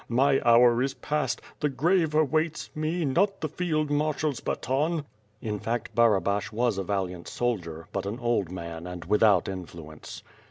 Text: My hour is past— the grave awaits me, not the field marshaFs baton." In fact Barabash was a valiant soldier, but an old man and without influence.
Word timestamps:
My 0.09 0.41
hour 0.43 0.81
is 0.81 0.95
past— 0.95 1.41
the 1.59 1.69
grave 1.69 2.15
awaits 2.15 2.71
me, 2.75 3.05
not 3.05 3.39
the 3.41 3.47
field 3.47 3.89
marshaFs 3.91 4.43
baton." 4.43 5.05
In 5.43 5.59
fact 5.59 5.93
Barabash 5.93 6.51
was 6.51 6.79
a 6.79 6.83
valiant 6.83 7.27
soldier, 7.27 7.87
but 7.93 8.07
an 8.07 8.17
old 8.19 8.49
man 8.51 8.87
and 8.87 9.05
without 9.05 9.47
influence. 9.47 10.23